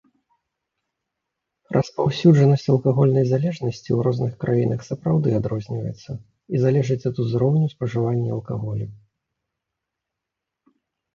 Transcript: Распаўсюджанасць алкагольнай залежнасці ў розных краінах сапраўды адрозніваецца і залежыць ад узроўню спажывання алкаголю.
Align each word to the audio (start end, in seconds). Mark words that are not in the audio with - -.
Распаўсюджанасць 1.75 2.63
алкагольнай 2.75 3.25
залежнасці 3.33 3.75
ў 3.93 3.99
розных 4.07 4.31
краінах 4.43 4.79
сапраўды 4.89 5.29
адрозніваецца 5.39 6.11
і 6.57 6.65
залежыць 6.67 7.01
ад 7.09 7.15
узроўню 7.25 7.65
спажывання 7.75 8.29
алкаголю. 8.37 8.87